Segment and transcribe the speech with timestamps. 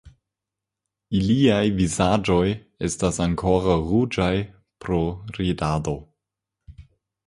[1.19, 2.47] Iliaj vizaĝoj
[2.89, 4.33] estas ankoraŭ ruĝaj
[4.85, 5.03] pro
[5.41, 5.99] ridado.